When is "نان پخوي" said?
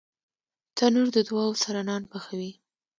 1.89-2.51